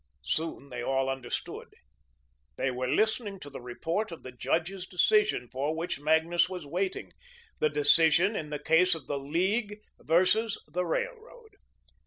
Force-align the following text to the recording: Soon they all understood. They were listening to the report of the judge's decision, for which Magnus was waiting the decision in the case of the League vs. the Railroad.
Soon 0.23 0.69
they 0.69 0.81
all 0.81 1.11
understood. 1.11 1.75
They 2.55 2.71
were 2.71 2.87
listening 2.87 3.39
to 3.41 3.51
the 3.51 3.61
report 3.61 4.11
of 4.11 4.23
the 4.23 4.31
judge's 4.31 4.87
decision, 4.87 5.47
for 5.47 5.75
which 5.75 5.99
Magnus 5.99 6.49
was 6.49 6.65
waiting 6.65 7.11
the 7.59 7.69
decision 7.69 8.35
in 8.35 8.49
the 8.49 8.57
case 8.57 8.95
of 8.95 9.05
the 9.05 9.19
League 9.19 9.77
vs. 9.99 10.57
the 10.67 10.87
Railroad. 10.87 11.55